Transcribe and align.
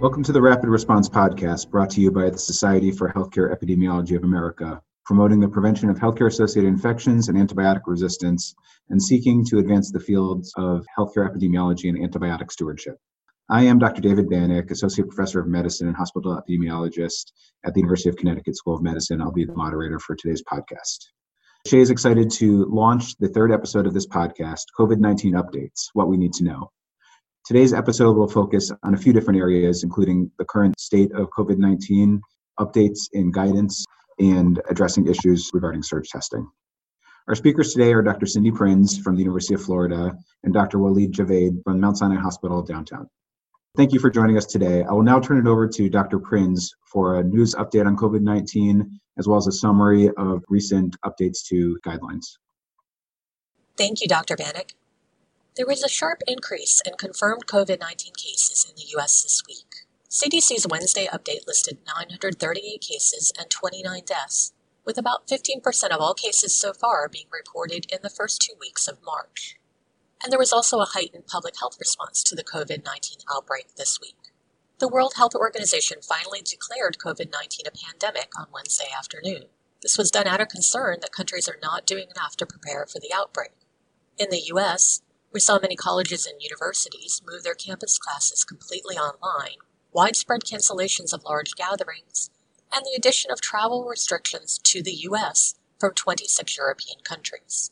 Welcome 0.00 0.22
to 0.22 0.32
the 0.32 0.40
Rapid 0.40 0.70
Response 0.70 1.10
Podcast, 1.10 1.68
brought 1.68 1.90
to 1.90 2.00
you 2.00 2.10
by 2.10 2.30
the 2.30 2.38
Society 2.38 2.90
for 2.90 3.12
Healthcare 3.12 3.54
Epidemiology 3.54 4.16
of 4.16 4.24
America, 4.24 4.80
promoting 5.04 5.40
the 5.40 5.48
prevention 5.48 5.90
of 5.90 5.98
healthcare 5.98 6.28
associated 6.28 6.68
infections 6.68 7.28
and 7.28 7.36
antibiotic 7.36 7.82
resistance, 7.84 8.54
and 8.88 9.02
seeking 9.02 9.44
to 9.44 9.58
advance 9.58 9.92
the 9.92 10.00
fields 10.00 10.54
of 10.56 10.86
healthcare 10.98 11.30
epidemiology 11.30 11.90
and 11.90 11.98
antibiotic 11.98 12.50
stewardship. 12.50 12.96
I 13.50 13.64
am 13.64 13.78
Dr. 13.78 14.00
David 14.00 14.30
Banach, 14.30 14.70
Associate 14.70 15.06
Professor 15.06 15.38
of 15.38 15.48
Medicine 15.48 15.86
and 15.86 15.96
Hospital 15.98 16.34
Epidemiologist 16.34 17.32
at 17.66 17.74
the 17.74 17.80
University 17.80 18.08
of 18.08 18.16
Connecticut 18.16 18.56
School 18.56 18.76
of 18.76 18.82
Medicine. 18.82 19.20
I'll 19.20 19.32
be 19.32 19.44
the 19.44 19.54
moderator 19.54 19.98
for 19.98 20.16
today's 20.16 20.42
podcast. 20.42 21.10
SHEA 21.68 21.82
is 21.82 21.90
excited 21.90 22.30
to 22.38 22.64
launch 22.70 23.16
the 23.18 23.28
third 23.28 23.52
episode 23.52 23.86
of 23.86 23.92
this 23.92 24.06
podcast, 24.06 24.62
COVID 24.78 24.96
19 24.96 25.34
Updates 25.34 25.88
What 25.92 26.08
We 26.08 26.16
Need 26.16 26.32
to 26.32 26.44
Know. 26.44 26.70
Today's 27.44 27.72
episode 27.72 28.16
will 28.16 28.28
focus 28.28 28.70
on 28.82 28.94
a 28.94 28.96
few 28.96 29.12
different 29.12 29.40
areas, 29.40 29.82
including 29.82 30.30
the 30.38 30.44
current 30.44 30.78
state 30.78 31.10
of 31.12 31.30
COVID 31.30 31.58
19, 31.58 32.20
updates 32.60 33.08
and 33.14 33.32
guidance, 33.32 33.84
and 34.18 34.60
addressing 34.68 35.06
issues 35.08 35.50
regarding 35.52 35.82
surge 35.82 36.08
testing. 36.10 36.46
Our 37.28 37.34
speakers 37.34 37.72
today 37.72 37.92
are 37.92 38.02
Dr. 38.02 38.26
Cindy 38.26 38.50
Prins 38.50 38.98
from 38.98 39.14
the 39.14 39.20
University 39.20 39.54
of 39.54 39.62
Florida 39.62 40.14
and 40.44 40.52
Dr. 40.52 40.78
Waleed 40.78 41.12
Javaid 41.12 41.62
from 41.64 41.80
Mount 41.80 41.98
Sinai 41.98 42.20
Hospital 42.20 42.62
downtown. 42.62 43.08
Thank 43.76 43.92
you 43.92 44.00
for 44.00 44.10
joining 44.10 44.36
us 44.36 44.46
today. 44.46 44.82
I 44.82 44.92
will 44.92 45.02
now 45.02 45.20
turn 45.20 45.38
it 45.38 45.48
over 45.48 45.68
to 45.68 45.88
Dr. 45.88 46.18
Prins 46.18 46.74
for 46.84 47.20
a 47.20 47.24
news 47.24 47.54
update 47.54 47.86
on 47.86 47.96
COVID 47.96 48.20
19, 48.20 49.00
as 49.18 49.26
well 49.26 49.38
as 49.38 49.46
a 49.46 49.52
summary 49.52 50.10
of 50.16 50.44
recent 50.48 50.96
updates 51.04 51.44
to 51.48 51.78
guidelines. 51.86 52.36
Thank 53.76 54.02
you, 54.02 54.08
Dr. 54.08 54.36
Banach. 54.36 54.72
There 55.60 55.66
was 55.66 55.84
a 55.84 55.90
sharp 55.90 56.22
increase 56.26 56.80
in 56.86 56.94
confirmed 56.94 57.44
COVID 57.46 57.80
19 57.80 58.14
cases 58.14 58.64
in 58.66 58.76
the 58.76 58.88
U.S. 58.92 59.22
this 59.22 59.42
week. 59.46 59.84
CDC's 60.08 60.66
Wednesday 60.66 61.06
update 61.12 61.46
listed 61.46 61.76
938 61.86 62.80
cases 62.80 63.30
and 63.38 63.50
29 63.50 64.00
deaths, 64.06 64.54
with 64.86 64.96
about 64.96 65.28
15% 65.28 65.90
of 65.90 66.00
all 66.00 66.14
cases 66.14 66.54
so 66.54 66.72
far 66.72 67.10
being 67.10 67.26
reported 67.30 67.84
in 67.92 67.98
the 68.00 68.08
first 68.08 68.40
two 68.40 68.54
weeks 68.58 68.88
of 68.88 69.04
March. 69.04 69.58
And 70.24 70.32
there 70.32 70.38
was 70.38 70.50
also 70.50 70.78
a 70.80 70.86
heightened 70.86 71.26
public 71.26 71.58
health 71.58 71.76
response 71.78 72.22
to 72.22 72.34
the 72.34 72.42
COVID 72.42 72.82
19 72.82 73.18
outbreak 73.30 73.74
this 73.76 74.00
week. 74.00 74.32
The 74.78 74.88
World 74.88 75.12
Health 75.18 75.34
Organization 75.34 75.98
finally 76.00 76.40
declared 76.40 76.96
COVID 76.96 77.30
19 77.30 77.66
a 77.66 77.70
pandemic 77.70 78.30
on 78.34 78.46
Wednesday 78.50 78.88
afternoon. 78.98 79.48
This 79.82 79.98
was 79.98 80.10
done 80.10 80.26
out 80.26 80.40
of 80.40 80.48
concern 80.48 81.00
that 81.02 81.12
countries 81.12 81.50
are 81.50 81.60
not 81.62 81.86
doing 81.86 82.06
enough 82.16 82.34
to 82.38 82.46
prepare 82.46 82.86
for 82.86 82.98
the 82.98 83.12
outbreak. 83.14 83.52
In 84.16 84.30
the 84.30 84.40
U.S., 84.46 85.02
we 85.32 85.40
saw 85.40 85.58
many 85.60 85.76
colleges 85.76 86.26
and 86.26 86.42
universities 86.42 87.22
move 87.24 87.44
their 87.44 87.54
campus 87.54 87.98
classes 87.98 88.42
completely 88.42 88.96
online, 88.96 89.58
widespread 89.92 90.42
cancellations 90.42 91.12
of 91.12 91.24
large 91.24 91.54
gatherings, 91.54 92.30
and 92.72 92.84
the 92.84 92.96
addition 92.96 93.30
of 93.30 93.40
travel 93.40 93.84
restrictions 93.84 94.58
to 94.64 94.82
the 94.82 94.92
U.S. 94.92 95.54
from 95.78 95.94
26 95.94 96.56
European 96.56 96.98
countries. 97.04 97.70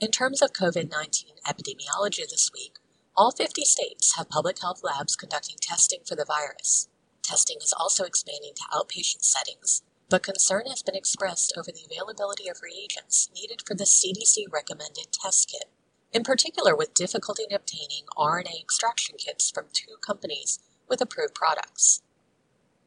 In 0.00 0.10
terms 0.10 0.42
of 0.42 0.52
COVID 0.52 0.90
19 0.90 1.34
epidemiology 1.46 2.28
this 2.28 2.50
week, 2.52 2.74
all 3.16 3.30
50 3.30 3.62
states 3.62 4.16
have 4.16 4.28
public 4.28 4.60
health 4.60 4.80
labs 4.82 5.14
conducting 5.14 5.56
testing 5.60 6.00
for 6.04 6.16
the 6.16 6.24
virus. 6.24 6.88
Testing 7.22 7.58
is 7.62 7.74
also 7.78 8.04
expanding 8.04 8.54
to 8.56 8.76
outpatient 8.76 9.22
settings, 9.22 9.82
but 10.10 10.24
concern 10.24 10.64
has 10.68 10.82
been 10.82 10.96
expressed 10.96 11.52
over 11.56 11.70
the 11.70 11.86
availability 11.88 12.48
of 12.48 12.60
reagents 12.62 13.30
needed 13.32 13.62
for 13.64 13.74
the 13.74 13.84
CDC 13.84 14.52
recommended 14.52 15.06
test 15.12 15.48
kit 15.48 15.70
in 16.12 16.22
particular 16.22 16.76
with 16.76 16.94
difficulty 16.94 17.44
in 17.48 17.54
obtaining 17.54 18.04
RNA 18.16 18.60
extraction 18.60 19.16
kits 19.16 19.50
from 19.50 19.66
two 19.72 19.96
companies 20.06 20.58
with 20.88 21.00
approved 21.00 21.34
products. 21.34 22.02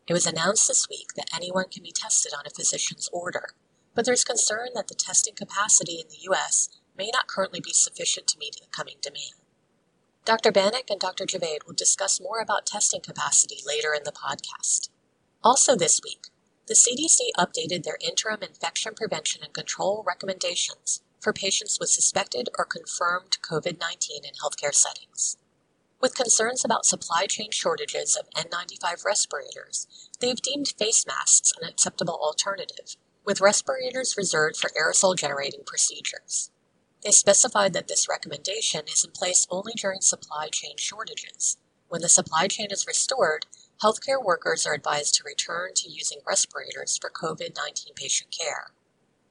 It 0.08 0.14
was 0.14 0.28
announced 0.28 0.68
this 0.68 0.88
week 0.88 1.14
that 1.16 1.30
anyone 1.36 1.66
can 1.72 1.82
be 1.82 1.92
tested 1.92 2.34
on 2.38 2.46
a 2.46 2.52
physician's 2.52 3.10
order, 3.12 3.56
but 3.96 4.06
there's 4.06 4.24
concern 4.24 4.70
that 4.76 4.88
the 4.88 4.94
testing 4.94 5.34
capacity 5.34 6.00
in 6.00 6.08
the 6.10 6.22
U.S. 6.26 6.70
may 6.96 7.10
not 7.12 7.28
currently 7.28 7.60
be 7.60 7.74
sufficient 7.74 8.28
to 8.28 8.38
meet 8.38 8.58
the 8.62 8.68
coming 8.72 8.98
demand. 9.02 9.42
Dr. 10.24 10.52
Banach 10.52 10.90
and 10.90 11.00
Dr. 11.00 11.26
Javaid 11.26 11.66
will 11.66 11.74
discuss 11.74 12.22
more 12.22 12.40
about 12.40 12.66
testing 12.66 13.02
capacity 13.02 13.58
later 13.66 13.94
in 13.96 14.04
the 14.04 14.12
podcast. 14.12 14.90
Also 15.44 15.76
this 15.76 16.00
week, 16.04 16.28
the 16.68 16.74
CDC 16.74 17.30
updated 17.38 17.84
their 17.84 17.98
interim 18.02 18.42
infection 18.42 18.94
prevention 18.96 19.44
and 19.44 19.54
control 19.54 20.04
recommendations 20.06 21.02
for 21.26 21.34
patients 21.34 21.80
with 21.80 21.90
suspected 21.90 22.50
or 22.56 22.66
confirmed 22.66 23.40
COVID 23.42 23.80
19 23.80 24.24
in 24.26 24.34
healthcare 24.34 24.76
settings. 24.76 25.38
With 26.00 26.14
concerns 26.14 26.64
about 26.64 26.86
supply 26.86 27.26
chain 27.26 27.50
shortages 27.50 28.16
of 28.16 28.30
N95 28.36 29.04
respirators, 29.04 29.88
they've 30.20 30.40
deemed 30.40 30.76
face 30.78 31.04
masks 31.08 31.52
an 31.60 31.68
acceptable 31.68 32.14
alternative, 32.14 32.96
with 33.26 33.42
respirators 33.42 34.14
reserved 34.16 34.58
for 34.58 34.70
aerosol 34.80 35.18
generating 35.18 35.64
procedures. 35.66 36.52
They 37.04 37.10
specified 37.10 37.74
that 37.74 37.88
this 37.88 38.08
recommendation 38.08 38.82
is 38.88 39.04
in 39.04 39.10
place 39.10 39.48
only 39.50 39.74
during 39.76 40.02
supply 40.02 40.50
chain 40.52 40.76
shortages. 40.78 41.58
When 41.88 42.02
the 42.02 42.08
supply 42.08 42.48
chain 42.48 42.68
is 42.70 42.86
restored, 42.86 43.48
healthcare 43.82 44.24
workers 44.24 44.68
are 44.68 44.76
advised 44.76 45.16
to 45.16 45.24
return 45.26 45.72
to 45.78 45.90
using 45.90 46.20
respirators 46.24 47.00
for 47.02 47.10
COVID 47.10 47.56
19 47.58 47.96
patient 47.96 48.30
care. 48.30 48.75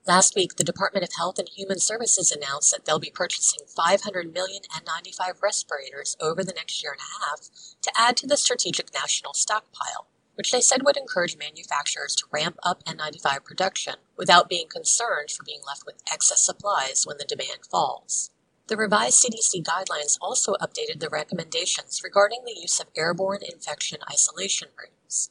Last 0.06 0.36
week, 0.36 0.56
the 0.56 0.64
Department 0.64 1.02
of 1.02 1.14
Health 1.16 1.38
and 1.38 1.48
Human 1.48 1.78
Services 1.78 2.30
announced 2.30 2.70
that 2.72 2.84
they'll 2.84 2.98
be 2.98 3.10
purchasing 3.10 3.60
500 3.66 4.34
million 4.34 4.60
N95 4.70 5.40
respirators 5.42 6.14
over 6.20 6.44
the 6.44 6.52
next 6.52 6.82
year 6.82 6.92
and 6.92 7.00
a 7.00 7.24
half 7.24 7.48
to 7.80 7.90
add 7.96 8.14
to 8.18 8.26
the 8.26 8.36
strategic 8.36 8.92
national 8.92 9.32
stockpile, 9.32 10.08
which 10.34 10.52
they 10.52 10.60
said 10.60 10.82
would 10.84 10.98
encourage 10.98 11.38
manufacturers 11.38 12.14
to 12.16 12.26
ramp 12.30 12.58
up 12.62 12.84
N95 12.84 13.44
production 13.44 13.94
without 14.14 14.50
being 14.50 14.68
concerned 14.68 15.30
for 15.30 15.42
being 15.42 15.62
left 15.66 15.84
with 15.86 16.02
excess 16.12 16.44
supplies 16.44 17.06
when 17.06 17.16
the 17.16 17.24
demand 17.24 17.64
falls. 17.70 18.30
The 18.66 18.76
revised 18.76 19.24
CDC 19.24 19.62
guidelines 19.62 20.18
also 20.20 20.52
updated 20.60 21.00
the 21.00 21.08
recommendations 21.08 22.02
regarding 22.04 22.44
the 22.44 22.60
use 22.60 22.78
of 22.78 22.88
airborne 22.94 23.40
infection 23.42 24.00
isolation 24.12 24.68
rooms. 24.78 25.30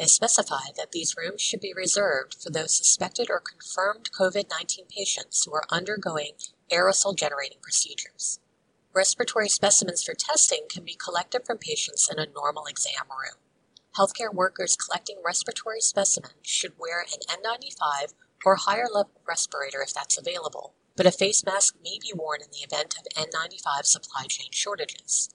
They 0.00 0.06
specify 0.06 0.72
that 0.78 0.92
these 0.92 1.14
rooms 1.14 1.42
should 1.42 1.60
be 1.60 1.74
reserved 1.74 2.34
for 2.42 2.48
those 2.48 2.74
suspected 2.74 3.28
or 3.28 3.38
confirmed 3.38 4.10
COVID 4.18 4.48
19 4.50 4.86
patients 4.86 5.44
who 5.44 5.52
are 5.52 5.66
undergoing 5.68 6.32
aerosol 6.72 7.14
generating 7.14 7.58
procedures. 7.60 8.40
Respiratory 8.94 9.50
specimens 9.50 10.02
for 10.02 10.14
testing 10.14 10.62
can 10.70 10.84
be 10.84 10.94
collected 10.94 11.44
from 11.44 11.58
patients 11.58 12.08
in 12.10 12.18
a 12.18 12.32
normal 12.34 12.64
exam 12.64 13.10
room. 13.10 13.42
Healthcare 13.94 14.32
workers 14.32 14.74
collecting 14.74 15.18
respiratory 15.22 15.82
specimens 15.82 16.32
should 16.44 16.78
wear 16.78 17.02
an 17.02 17.20
N95 17.28 18.14
or 18.46 18.56
higher 18.56 18.88
level 18.90 19.20
respirator 19.28 19.82
if 19.82 19.92
that's 19.92 20.16
available, 20.16 20.72
but 20.96 21.04
a 21.04 21.12
face 21.12 21.44
mask 21.44 21.76
may 21.84 21.98
be 22.00 22.14
worn 22.14 22.40
in 22.40 22.48
the 22.50 22.64
event 22.64 22.94
of 22.98 23.22
N95 23.22 23.84
supply 23.84 24.24
chain 24.30 24.48
shortages. 24.50 25.28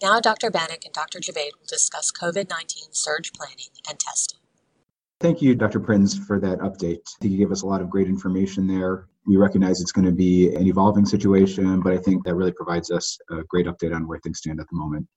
Now, 0.00 0.20
Dr. 0.20 0.48
Banach 0.48 0.84
and 0.84 0.94
Dr. 0.94 1.18
Javaid 1.18 1.58
will 1.58 1.66
discuss 1.66 2.12
COVID 2.12 2.48
19 2.48 2.92
surge 2.92 3.32
planning 3.32 3.66
and 3.88 3.98
testing. 3.98 4.38
Thank 5.18 5.42
you, 5.42 5.56
Dr. 5.56 5.80
Prins, 5.80 6.16
for 6.16 6.38
that 6.38 6.60
update. 6.60 7.00
I 7.00 7.18
think 7.20 7.32
you 7.32 7.38
gave 7.38 7.50
us 7.50 7.62
a 7.62 7.66
lot 7.66 7.80
of 7.80 7.90
great 7.90 8.06
information 8.06 8.68
there. 8.68 9.08
We 9.26 9.36
recognize 9.36 9.80
it's 9.80 9.90
going 9.90 10.04
to 10.04 10.12
be 10.12 10.54
an 10.54 10.68
evolving 10.68 11.04
situation, 11.04 11.80
but 11.80 11.92
I 11.92 11.98
think 11.98 12.24
that 12.24 12.36
really 12.36 12.52
provides 12.52 12.92
us 12.92 13.18
a 13.30 13.42
great 13.48 13.66
update 13.66 13.92
on 13.92 14.06
where 14.06 14.20
things 14.20 14.38
stand 14.38 14.60
at 14.60 14.68
the 14.70 14.76
moment. 14.76 15.08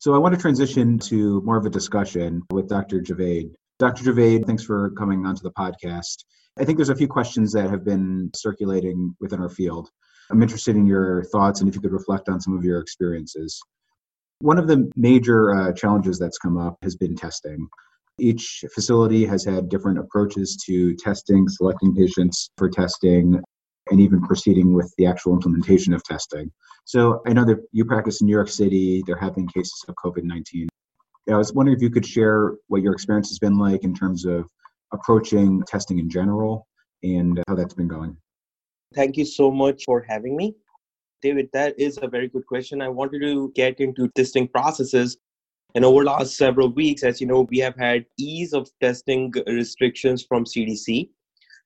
So 0.00 0.14
I 0.14 0.18
want 0.18 0.34
to 0.34 0.40
transition 0.40 0.98
to 0.98 1.40
more 1.42 1.56
of 1.56 1.64
a 1.64 1.70
discussion 1.70 2.42
with 2.50 2.68
Dr. 2.68 3.00
Javaid. 3.00 3.54
Dr. 3.78 4.04
Javaid, 4.04 4.44
thanks 4.46 4.62
for 4.62 4.90
coming 4.90 5.24
onto 5.24 5.42
the 5.42 5.52
podcast. 5.52 6.24
I 6.58 6.66
think 6.66 6.76
there's 6.76 6.90
a 6.90 6.94
few 6.94 7.08
questions 7.08 7.50
that 7.52 7.70
have 7.70 7.84
been 7.84 8.30
circulating 8.36 9.16
within 9.20 9.40
our 9.40 9.48
field. 9.48 9.88
I'm 10.30 10.42
interested 10.42 10.76
in 10.76 10.86
your 10.86 11.24
thoughts 11.24 11.60
and 11.60 11.68
if 11.68 11.74
you 11.74 11.80
could 11.80 11.92
reflect 11.92 12.28
on 12.28 12.40
some 12.42 12.56
of 12.56 12.62
your 12.62 12.78
experiences. 12.78 13.58
One 14.42 14.58
of 14.58 14.66
the 14.66 14.90
major 14.96 15.54
uh, 15.54 15.72
challenges 15.72 16.18
that's 16.18 16.36
come 16.38 16.58
up 16.58 16.76
has 16.82 16.96
been 16.96 17.14
testing. 17.14 17.68
Each 18.18 18.64
facility 18.74 19.24
has 19.24 19.44
had 19.44 19.68
different 19.68 20.00
approaches 20.00 20.56
to 20.66 20.96
testing, 20.96 21.48
selecting 21.48 21.94
patients 21.94 22.50
for 22.58 22.68
testing, 22.68 23.40
and 23.92 24.00
even 24.00 24.20
proceeding 24.20 24.74
with 24.74 24.92
the 24.98 25.06
actual 25.06 25.32
implementation 25.32 25.94
of 25.94 26.02
testing. 26.02 26.50
So 26.84 27.22
I 27.24 27.32
know 27.32 27.44
that 27.44 27.58
you 27.70 27.84
practice 27.84 28.20
in 28.20 28.26
New 28.26 28.32
York 28.32 28.48
City, 28.48 29.04
there 29.06 29.16
have 29.16 29.36
been 29.36 29.46
cases 29.46 29.84
of 29.86 29.94
COVID 30.04 30.24
19. 30.24 30.66
I 31.30 31.36
was 31.36 31.52
wondering 31.52 31.76
if 31.76 31.82
you 31.82 31.90
could 31.90 32.04
share 32.04 32.54
what 32.66 32.82
your 32.82 32.94
experience 32.94 33.28
has 33.28 33.38
been 33.38 33.58
like 33.58 33.84
in 33.84 33.94
terms 33.94 34.24
of 34.24 34.50
approaching 34.92 35.62
testing 35.68 36.00
in 36.00 36.10
general 36.10 36.66
and 37.04 37.40
how 37.46 37.54
that's 37.54 37.74
been 37.74 37.86
going. 37.86 38.16
Thank 38.92 39.16
you 39.16 39.24
so 39.24 39.52
much 39.52 39.84
for 39.84 40.04
having 40.08 40.36
me. 40.36 40.56
David, 41.22 41.48
that 41.52 41.78
is 41.78 41.98
a 42.02 42.08
very 42.08 42.28
good 42.28 42.46
question. 42.46 42.82
I 42.82 42.88
wanted 42.88 43.20
to 43.20 43.52
get 43.54 43.80
into 43.80 44.08
testing 44.08 44.48
processes. 44.48 45.16
And 45.74 45.84
over 45.84 46.02
the 46.04 46.10
last 46.10 46.36
several 46.36 46.68
weeks, 46.68 47.04
as 47.04 47.20
you 47.20 47.26
know, 47.26 47.46
we 47.48 47.58
have 47.58 47.76
had 47.76 48.04
ease 48.18 48.52
of 48.52 48.68
testing 48.80 49.32
restrictions 49.46 50.24
from 50.24 50.44
CDC. 50.44 51.08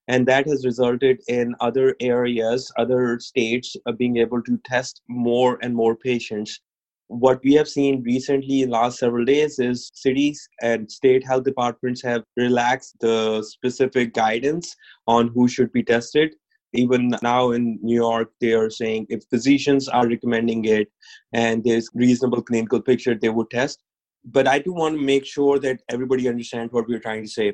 And 0.09 0.27
that 0.29 0.47
has 0.47 0.65
resulted 0.65 1.21
in 1.27 1.57
other 1.61 1.97
areas, 2.01 2.71
other 2.79 3.19
states 3.19 3.75
uh, 3.87 3.93
being 3.93 4.19
able 4.19 4.41
to 4.43 4.61
test 4.65 5.01
more 5.09 5.59
and 5.63 5.75
more 5.75 5.97
patients. 5.97 6.61
what 7.09 7.43
we 7.45 7.53
have 7.55 7.69
seen 7.69 8.03
recently 8.03 8.63
in 8.63 8.71
last 8.71 8.99
several 8.99 9.25
days 9.25 9.59
is 9.65 9.91
cities 9.95 10.49
and 10.61 10.91
state 10.91 11.25
health 11.25 11.45
departments 11.45 12.03
have 12.03 12.25
relaxed 12.37 12.97
the 13.01 13.43
specific 13.45 14.13
guidance 14.13 14.75
on 15.07 15.29
who 15.29 15.47
should 15.47 15.71
be 15.73 15.85
tested 15.85 16.35
even 16.73 17.15
now 17.23 17.51
in 17.53 17.79
new 17.83 17.95
york 17.95 18.31
they 18.41 18.53
are 18.53 18.71
saying 18.71 19.07
if 19.09 19.23
physicians 19.31 19.89
are 19.89 20.09
recommending 20.09 20.65
it 20.65 20.89
and 21.33 21.65
there's 21.65 21.89
reasonable 21.95 22.43
clinical 22.43 22.81
picture 22.81 23.15
they 23.15 23.29
would 23.29 23.51
test. 23.51 23.83
But 24.25 24.49
i 24.49 24.59
do 24.59 24.73
want 24.73 24.97
to 24.97 25.03
make 25.03 25.25
sure 25.25 25.59
that 25.61 25.81
everybody 25.89 26.29
understands 26.29 26.73
what 26.73 26.89
we're 26.89 27.05
trying 27.09 27.23
to 27.23 27.31
say. 27.31 27.53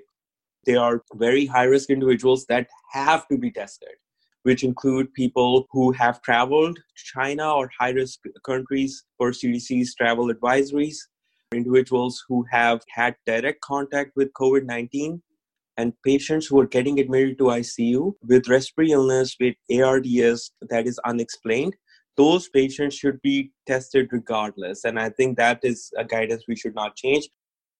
They 0.64 0.76
are 0.76 1.03
very 1.14 1.44
high 1.44 1.64
risk 1.64 1.91
individuals 1.91 2.47
that 2.47 2.69
have 2.93 3.26
to 3.29 3.37
be 3.37 3.50
tested 3.50 3.97
which 4.43 4.64
include 4.64 5.12
people 5.15 5.67
who 5.70 5.93
have 5.93 6.20
traveled 6.23 6.76
to 6.76 7.05
China 7.05 7.53
or 7.53 7.70
high 7.79 7.91
risk 7.91 8.20
countries 8.44 9.05
for 9.17 9.31
CDC's 9.31 9.94
travel 9.94 10.32
advisories, 10.32 10.97
individuals 11.53 12.25
who 12.29 12.44
have 12.50 12.82
had 12.88 13.15
direct 13.26 13.61
contact 13.61 14.12
with 14.17 14.32
COVID 14.32 14.65
19, 14.65 15.23
and 15.77 15.93
patients 16.05 16.47
who 16.47 16.61
are 16.61 16.67
getting 16.67 17.01
admitted 17.01 17.39
to 17.39 17.45
ICU 17.45 18.13
with 18.29 18.49
respiratory 18.49 18.93
illness 18.93 19.37
with 19.41 19.55
ARDS 19.73 20.53
that 20.69 20.87
is 20.87 20.99
unexplained. 21.05 21.75
Those 22.17 22.49
patients 22.51 22.95
should 22.95 23.21
be 23.23 23.53
tested 23.67 24.09
regardless. 24.13 24.85
And 24.85 24.99
I 24.99 25.09
think 25.09 25.39
that 25.39 25.61
is 25.63 25.91
a 25.97 26.05
guidance 26.05 26.45
we 26.47 26.57
should 26.57 26.75
not 26.75 26.95
change. 26.95 27.29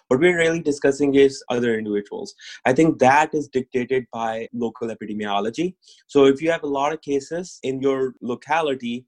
What 0.09 0.21
we're 0.21 0.37
really 0.37 0.61
discussing 0.61 1.15
is 1.15 1.43
other 1.49 1.79
individuals. 1.79 2.35
I 2.67 2.73
think 2.73 2.99
that 2.99 3.35
is 3.35 3.49
dictated 3.49 4.06
by 4.12 4.49
local 4.53 4.88
epidemiology. 4.88 5.75
So 6.06 6.27
if 6.27 6.43
you 6.43 6.50
have 6.50 6.65
a 6.65 6.67
lot 6.67 6.93
of 6.93 7.00
cases 7.00 7.59
in 7.62 7.81
your 7.81 8.15
locality, 8.21 9.06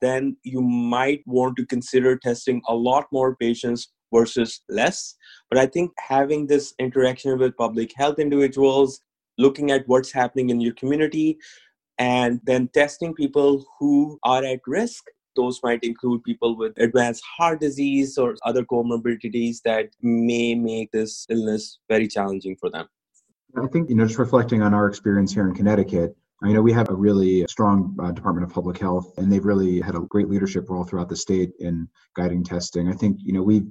then 0.00 0.36
you 0.42 0.60
might 0.60 1.22
want 1.26 1.56
to 1.56 1.66
consider 1.66 2.16
testing 2.16 2.62
a 2.68 2.74
lot 2.74 3.06
more 3.12 3.36
patients 3.36 3.92
versus 4.12 4.60
less. 4.68 5.14
But 5.50 5.58
I 5.58 5.66
think 5.66 5.92
having 5.98 6.46
this 6.46 6.74
interaction 6.78 7.38
with 7.38 7.56
public 7.56 7.92
health 7.96 8.18
individuals, 8.18 9.00
looking 9.38 9.70
at 9.70 9.86
what's 9.86 10.12
happening 10.12 10.50
in 10.50 10.60
your 10.60 10.74
community, 10.74 11.38
and 11.98 12.40
then 12.44 12.68
testing 12.74 13.14
people 13.14 13.64
who 13.78 14.18
are 14.22 14.44
at 14.44 14.60
risk 14.66 15.04
those 15.36 15.60
might 15.62 15.84
include 15.84 16.24
people 16.24 16.56
with 16.56 16.72
advanced 16.78 17.22
heart 17.36 17.60
disease 17.60 18.18
or 18.18 18.34
other 18.44 18.64
comorbidities 18.64 19.60
that 19.64 19.90
may 20.02 20.54
make 20.54 20.90
this 20.90 21.26
illness 21.28 21.78
very 21.88 22.08
challenging 22.08 22.56
for 22.56 22.70
them. 22.70 22.88
I 23.56 23.66
think, 23.68 23.88
you 23.88 23.94
know, 23.94 24.06
just 24.06 24.18
reflecting 24.18 24.62
on 24.62 24.74
our 24.74 24.88
experience 24.88 25.32
here 25.32 25.46
in 25.46 25.54
Connecticut, 25.54 26.16
I 26.42 26.52
know 26.52 26.60
we 26.60 26.72
have 26.72 26.90
a 26.90 26.94
really 26.94 27.46
strong 27.48 27.96
uh, 28.02 28.12
Department 28.12 28.46
of 28.46 28.52
Public 28.52 28.76
Health, 28.76 29.14
and 29.16 29.32
they've 29.32 29.44
really 29.44 29.80
had 29.80 29.94
a 29.94 30.00
great 30.00 30.28
leadership 30.28 30.68
role 30.68 30.84
throughout 30.84 31.08
the 31.08 31.16
state 31.16 31.52
in 31.60 31.88
guiding 32.14 32.44
testing. 32.44 32.88
I 32.88 32.92
think, 32.92 33.18
you 33.22 33.32
know, 33.32 33.42
we've 33.42 33.66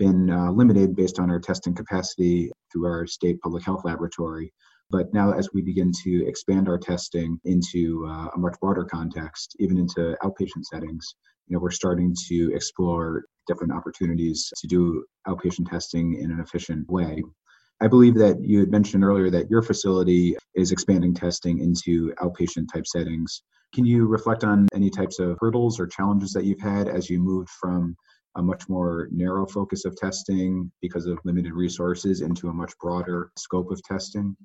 been 0.00 0.30
uh, 0.30 0.50
limited 0.50 0.96
based 0.96 1.20
on 1.20 1.30
our 1.30 1.38
testing 1.38 1.74
capacity 1.74 2.50
through 2.72 2.86
our 2.86 3.06
state 3.06 3.38
public 3.42 3.62
health 3.62 3.84
laboratory. 3.84 4.50
But 4.88 5.12
now, 5.12 5.32
as 5.32 5.50
we 5.52 5.60
begin 5.60 5.92
to 6.04 6.26
expand 6.26 6.68
our 6.68 6.78
testing 6.78 7.38
into 7.44 8.06
uh, 8.08 8.28
a 8.34 8.38
much 8.38 8.56
broader 8.60 8.84
context, 8.84 9.54
even 9.60 9.76
into 9.76 10.16
outpatient 10.24 10.64
settings, 10.64 11.14
you 11.46 11.54
know, 11.54 11.60
we're 11.60 11.70
starting 11.70 12.16
to 12.28 12.50
explore 12.54 13.24
different 13.46 13.72
opportunities 13.72 14.50
to 14.56 14.66
do 14.66 15.04
outpatient 15.28 15.68
testing 15.68 16.14
in 16.14 16.32
an 16.32 16.40
efficient 16.40 16.88
way. 16.88 17.22
I 17.82 17.86
believe 17.86 18.14
that 18.14 18.36
you 18.42 18.58
had 18.60 18.70
mentioned 18.70 19.04
earlier 19.04 19.30
that 19.30 19.50
your 19.50 19.62
facility 19.62 20.36
is 20.54 20.72
expanding 20.72 21.14
testing 21.14 21.60
into 21.60 22.12
outpatient 22.22 22.72
type 22.72 22.86
settings. 22.86 23.42
Can 23.74 23.84
you 23.84 24.06
reflect 24.06 24.44
on 24.44 24.66
any 24.74 24.90
types 24.90 25.18
of 25.18 25.36
hurdles 25.40 25.78
or 25.78 25.86
challenges 25.86 26.32
that 26.32 26.44
you've 26.44 26.60
had 26.60 26.88
as 26.88 27.08
you 27.10 27.20
moved 27.20 27.50
from 27.50 27.96
a 28.36 28.42
much 28.42 28.68
more 28.68 29.08
narrow 29.10 29.46
focus 29.46 29.84
of 29.84 29.96
testing 29.96 30.70
because 30.80 31.06
of 31.06 31.18
limited 31.24 31.52
resources 31.52 32.20
into 32.20 32.48
a 32.48 32.52
much 32.52 32.72
broader 32.78 33.32
scope 33.36 33.70
of 33.70 33.82
testing? 33.82 34.36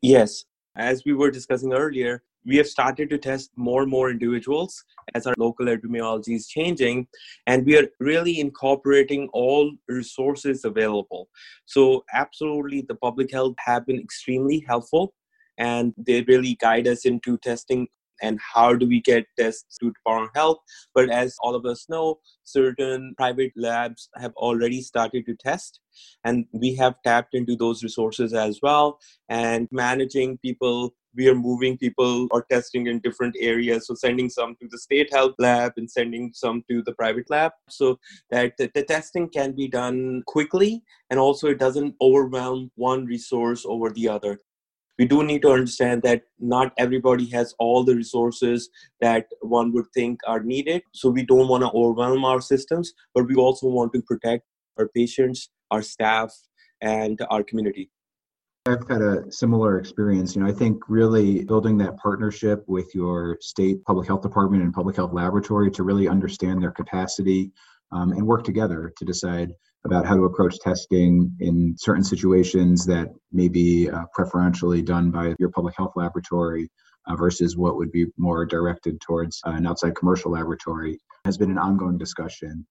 Yes. 0.00 0.44
As 0.76 1.02
we 1.04 1.12
were 1.12 1.30
discussing 1.30 1.72
earlier, 1.72 2.22
we 2.44 2.56
have 2.56 2.66
started 2.66 3.08
to 3.10 3.18
test 3.18 3.50
more 3.56 3.82
and 3.82 3.90
more 3.90 4.10
individuals 4.10 4.84
as 5.14 5.26
our 5.26 5.34
local 5.38 5.66
epidemiology 5.66 6.34
is 6.34 6.48
changing 6.48 7.06
and 7.46 7.64
we 7.64 7.76
are 7.76 7.86
really 8.00 8.40
incorporating 8.40 9.28
all 9.32 9.72
resources 9.88 10.64
available 10.64 11.28
so 11.66 12.04
absolutely 12.12 12.84
the 12.88 12.94
public 12.96 13.30
health 13.32 13.54
have 13.58 13.86
been 13.86 14.00
extremely 14.00 14.64
helpful 14.66 15.14
and 15.58 15.92
they 15.96 16.22
really 16.22 16.56
guide 16.60 16.88
us 16.88 17.04
into 17.04 17.38
testing 17.38 17.86
and 18.22 18.38
how 18.54 18.74
do 18.74 18.86
we 18.86 19.00
get 19.00 19.26
tests 19.38 19.76
to 19.78 19.92
Department 19.92 20.30
of 20.30 20.40
Health. 20.40 20.58
But 20.94 21.10
as 21.10 21.36
all 21.40 21.54
of 21.54 21.66
us 21.66 21.86
know, 21.88 22.20
certain 22.44 23.14
private 23.16 23.52
labs 23.56 24.08
have 24.16 24.32
already 24.36 24.80
started 24.80 25.26
to 25.26 25.34
test, 25.34 25.80
and 26.24 26.46
we 26.52 26.74
have 26.76 26.94
tapped 27.04 27.34
into 27.34 27.56
those 27.56 27.82
resources 27.82 28.32
as 28.32 28.60
well. 28.62 28.98
And 29.28 29.68
managing 29.70 30.38
people 30.38 30.94
we 31.14 31.28
are 31.28 31.34
moving 31.34 31.76
people 31.76 32.26
or 32.30 32.44
testing 32.50 32.86
in 32.86 32.98
different 33.00 33.36
areas 33.38 33.86
so 33.86 33.94
sending 33.94 34.30
some 34.30 34.56
to 34.60 34.68
the 34.70 34.78
state 34.78 35.12
health 35.12 35.34
lab 35.38 35.72
and 35.76 35.90
sending 35.90 36.30
some 36.32 36.64
to 36.70 36.82
the 36.82 36.94
private 36.94 37.28
lab 37.28 37.52
so 37.68 37.98
that 38.30 38.56
the, 38.56 38.70
the, 38.74 38.82
testing 38.82 39.28
can 39.28 39.52
be 39.52 39.68
done 39.68 40.22
quickly 40.26 40.82
and 41.10 41.20
also 41.20 41.48
it 41.48 41.58
doesn't 41.58 41.94
overwhelm 42.00 42.70
one 42.76 43.04
resource 43.04 43.64
over 43.66 43.90
the 43.90 44.08
other 44.08 44.38
we 44.98 45.06
do 45.06 45.22
need 45.22 45.42
to 45.42 45.50
understand 45.50 46.02
that 46.02 46.22
not 46.38 46.72
everybody 46.78 47.26
has 47.30 47.54
all 47.58 47.84
the 47.84 47.96
resources 47.96 48.68
that 49.00 49.26
one 49.40 49.72
would 49.72 49.86
think 49.94 50.20
are 50.26 50.40
needed. 50.40 50.82
So 50.92 51.08
we 51.08 51.24
don't 51.24 51.48
want 51.48 51.62
to 51.62 51.70
overwhelm 51.70 52.24
our 52.24 52.40
systems, 52.40 52.92
but 53.14 53.26
we 53.26 53.34
also 53.34 53.68
want 53.68 53.92
to 53.94 54.02
protect 54.02 54.44
our 54.78 54.88
patients, 54.88 55.50
our 55.70 55.82
staff, 55.82 56.32
and 56.80 57.18
our 57.30 57.42
community. 57.42 57.90
I've 58.66 58.88
had 58.88 59.02
a 59.02 59.30
similar 59.32 59.78
experience. 59.78 60.36
You 60.36 60.42
know, 60.42 60.48
I 60.48 60.52
think 60.52 60.82
really 60.88 61.44
building 61.44 61.76
that 61.78 61.96
partnership 61.96 62.62
with 62.68 62.94
your 62.94 63.36
state 63.40 63.82
public 63.84 64.06
health 64.06 64.22
department 64.22 64.62
and 64.62 64.72
public 64.72 64.94
health 64.94 65.12
laboratory 65.12 65.70
to 65.72 65.82
really 65.82 66.06
understand 66.06 66.62
their 66.62 66.70
capacity 66.70 67.50
um, 67.90 68.12
and 68.12 68.24
work 68.24 68.44
together 68.44 68.92
to 68.96 69.04
decide 69.04 69.52
about 69.84 70.06
how 70.06 70.14
to 70.14 70.24
approach 70.24 70.58
testing 70.60 71.34
in 71.40 71.74
certain 71.78 72.04
situations 72.04 72.86
that 72.86 73.08
may 73.32 73.48
be 73.48 73.90
uh, 73.90 74.04
preferentially 74.14 74.82
done 74.82 75.10
by 75.10 75.34
your 75.38 75.50
public 75.50 75.74
health 75.76 75.92
laboratory 75.96 76.68
uh, 77.06 77.16
versus 77.16 77.56
what 77.56 77.76
would 77.76 77.90
be 77.90 78.06
more 78.16 78.46
directed 78.46 79.00
towards 79.00 79.40
uh, 79.46 79.50
an 79.50 79.66
outside 79.66 79.94
commercial 79.96 80.30
laboratory 80.30 80.98
has 81.24 81.36
been 81.36 81.50
an 81.50 81.58
ongoing 81.58 81.98
discussion. 81.98 82.66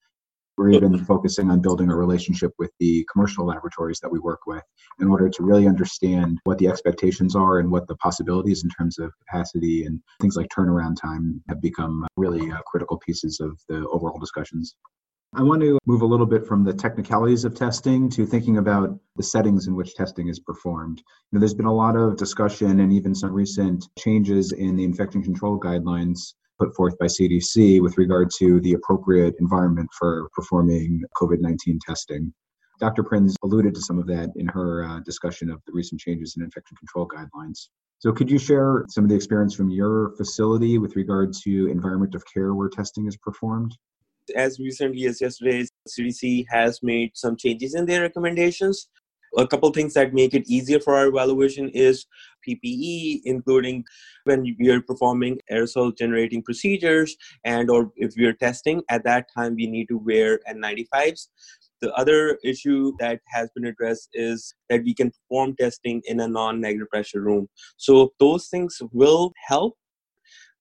We're 0.58 0.72
even 0.72 1.04
focusing 1.06 1.50
on 1.50 1.62
building 1.62 1.90
a 1.90 1.96
relationship 1.96 2.52
with 2.60 2.72
the 2.80 3.06
commercial 3.12 3.46
laboratories 3.46 4.00
that 4.02 4.12
we 4.12 4.20
work 4.20 4.42
with 4.46 4.64
in 5.00 5.08
order 5.08 5.30
to 5.30 5.44
really 5.44 5.68
understand 5.68 6.40
what 6.44 6.58
the 6.60 6.68
expectations 6.68 7.36
are 7.36 7.60
and 7.60 7.72
what 7.72 7.88
the 7.88 7.96
possibilities 7.96 8.64
in 8.64 8.70
terms 8.70 9.00
of 9.00 9.12
capacity 9.26 9.86
and 9.86 10.02
things 10.22 10.36
like 10.36 10.48
turnaround 10.50 11.02
time 11.02 11.42
have 11.48 11.62
become 11.62 12.06
really 12.18 12.52
uh, 12.52 12.60
critical 12.68 12.98
pieces 12.98 13.40
of 13.40 13.58
the 13.70 13.88
overall 13.88 14.20
discussions. 14.20 14.76
I 15.34 15.44
want 15.44 15.62
to 15.62 15.80
move 15.86 16.02
a 16.02 16.06
little 16.06 16.26
bit 16.26 16.46
from 16.46 16.66
the 16.66 16.74
technicalities 16.74 17.46
of 17.46 17.56
testing 17.56 18.10
to 18.10 18.26
thinking 18.26 18.58
about 18.58 19.00
the 19.16 19.24
settings 19.24 19.66
in 19.66 19.76
which 19.76 19.96
testing 19.96 20.28
is 20.28 20.42
performed. 20.42 20.98
You 21.00 21.06
know, 21.32 21.40
there's 21.40 21.54
been 21.54 21.68
a 21.68 21.74
lot 21.74 21.96
of 21.96 22.18
discussion 22.18 22.82
and 22.82 22.92
even 22.92 23.16
some 23.16 23.32
recent 23.32 23.88
changes 23.98 24.52
in 24.52 24.76
the 24.76 24.84
infection 24.84 25.24
control 25.24 25.58
guidelines 25.58 26.34
put 26.60 26.76
forth 26.76 26.98
by 27.00 27.06
CDC 27.06 27.82
with 27.82 27.98
regard 27.98 28.30
to 28.40 28.60
the 28.60 28.74
appropriate 28.74 29.36
environment 29.40 29.90
for 29.98 30.28
performing 30.34 31.02
COVID 31.16 31.40
19 31.40 31.80
testing. 31.88 32.34
Dr. 32.82 33.02
Prins 33.02 33.38
alluded 33.42 33.74
to 33.76 33.82
some 33.82 34.00
of 34.00 34.08
that 34.08 34.32
in 34.36 34.50
her 34.50 34.84
uh, 34.84 35.00
discussion 35.00 35.50
of 35.50 35.62
the 35.66 35.72
recent 35.72 36.02
changes 36.02 36.36
in 36.36 36.44
infection 36.44 36.76
control 36.76 37.08
guidelines. 37.08 37.70
So, 38.00 38.12
could 38.12 38.30
you 38.30 38.38
share 38.38 38.84
some 38.90 39.06
of 39.06 39.10
the 39.10 39.16
experience 39.16 39.56
from 39.56 39.70
your 39.70 40.12
facility 40.18 40.78
with 40.78 40.98
regard 40.98 41.32
to 41.44 41.68
environment 41.68 42.16
of 42.16 42.26
care 42.26 42.54
where 42.54 42.68
testing 42.68 43.08
is 43.08 43.16
performed? 43.16 43.78
As 44.36 44.60
recently 44.60 45.06
as 45.06 45.22
yesterday, 45.22 45.66
CDC 45.90 46.46
has 46.50 46.82
made 46.82 47.12
some 47.16 47.36
changes 47.36 47.76
in 47.76 47.86
their 47.86 48.02
recommendations. 48.02 48.90
A 49.38 49.48
couple 49.48 49.70
things 49.72 49.94
that 49.94 50.14
make 50.14 50.34
it 50.34 50.48
easier 50.48 50.80
for 50.80 50.96
our 50.96 51.08
evaluation 51.08 51.70
is 51.70 52.06
PPE, 52.48 53.22
including 53.24 53.86
when 54.26 54.44
we 54.60 54.70
are 54.70 54.82
performing 54.82 55.40
aerosol 55.50 55.98
generating 55.98 56.44
procedures 56.44 57.16
and 57.46 57.70
or 57.70 57.92
if 57.96 58.14
we 58.18 58.26
are 58.26 58.34
testing, 58.34 58.82
at 58.90 59.06
that 59.06 59.28
time 59.36 59.56
we 59.56 59.68
need 59.68 59.88
to 59.88 59.98
wear 59.98 60.40
N95s. 60.50 61.28
The 61.82 61.94
other 61.94 62.38
issue 62.44 62.92
that 63.00 63.22
has 63.28 63.50
been 63.56 63.66
addressed 63.66 64.10
is 64.14 64.54
that 64.70 64.84
we 64.84 64.94
can 64.94 65.12
perform 65.12 65.56
testing 65.56 66.02
in 66.06 66.20
a 66.20 66.28
non-negative 66.28 66.90
pressure 66.90 67.22
room. 67.22 67.48
So 67.78 68.12
those 68.20 68.48
things 68.50 68.82
will 68.92 69.32
help 69.48 69.76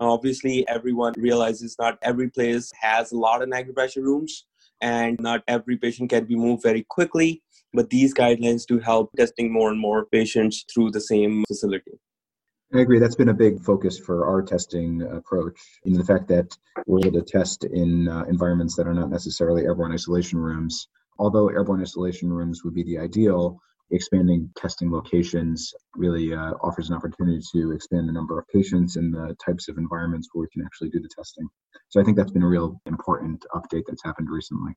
Obviously, 0.00 0.66
everyone 0.66 1.12
realizes 1.18 1.76
not 1.78 1.98
every 2.02 2.30
place 2.30 2.72
has 2.80 3.12
a 3.12 3.16
lot 3.18 3.42
of 3.42 3.48
negative 3.50 3.74
pressure 3.74 4.02
rooms, 4.02 4.46
and 4.80 5.20
not 5.20 5.42
every 5.46 5.76
patient 5.76 6.08
can 6.08 6.24
be 6.24 6.34
moved 6.34 6.62
very 6.62 6.86
quickly. 6.88 7.42
But 7.74 7.90
these 7.90 8.14
guidelines 8.14 8.66
do 8.66 8.78
help 8.78 9.12
testing 9.16 9.52
more 9.52 9.70
and 9.70 9.78
more 9.78 10.06
patients 10.06 10.64
through 10.72 10.92
the 10.92 11.00
same 11.00 11.44
facility. 11.46 11.92
I 12.72 12.80
agree. 12.80 12.98
That's 12.98 13.14
been 13.14 13.28
a 13.28 13.34
big 13.34 13.60
focus 13.60 13.98
for 13.98 14.26
our 14.26 14.42
testing 14.42 15.02
approach. 15.02 15.60
In 15.84 15.92
the 15.92 16.04
fact 16.04 16.28
that 16.28 16.56
we're 16.86 17.06
able 17.06 17.20
to 17.20 17.24
test 17.24 17.64
in 17.64 18.08
uh, 18.08 18.24
environments 18.28 18.76
that 18.76 18.86
are 18.86 18.94
not 18.94 19.10
necessarily 19.10 19.64
airborne 19.64 19.92
isolation 19.92 20.38
rooms. 20.38 20.88
Although 21.18 21.48
airborne 21.48 21.82
isolation 21.82 22.32
rooms 22.32 22.64
would 22.64 22.74
be 22.74 22.84
the 22.84 22.98
ideal, 22.98 23.60
expanding 23.90 24.50
testing 24.56 24.90
locations 24.90 25.72
really 25.96 26.32
uh, 26.34 26.52
offers 26.62 26.90
an 26.90 26.96
opportunity 26.96 27.40
to 27.52 27.72
expand 27.72 28.08
the 28.08 28.12
number 28.12 28.38
of 28.38 28.46
patients 28.48 28.96
and 28.96 29.12
the 29.12 29.36
types 29.44 29.68
of 29.68 29.78
environments 29.78 30.28
where 30.32 30.42
we 30.42 30.48
can 30.52 30.64
actually 30.64 30.90
do 30.90 31.00
the 31.00 31.08
testing. 31.08 31.48
So 31.88 32.00
I 32.00 32.04
think 32.04 32.16
that's 32.16 32.32
been 32.32 32.42
a 32.42 32.48
real 32.48 32.80
important 32.86 33.44
update 33.54 33.82
that's 33.86 34.04
happened 34.04 34.28
recently. 34.30 34.72